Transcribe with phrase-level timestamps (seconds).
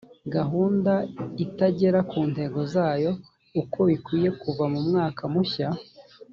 [0.35, 0.93] gahunda
[1.45, 3.11] itagera ku ntego zayo
[3.61, 5.67] uko bikwiye kuva mu mwaka mushya